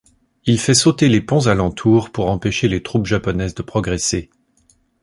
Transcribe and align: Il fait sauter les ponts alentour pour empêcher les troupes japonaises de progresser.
Il 0.47 0.59
fait 0.59 0.73
sauter 0.73 1.09
les 1.09 1.21
ponts 1.21 1.45
alentour 1.45 2.09
pour 2.09 2.31
empêcher 2.31 2.67
les 2.67 2.81
troupes 2.81 3.05
japonaises 3.05 3.53
de 3.53 3.61
progresser. 3.61 4.31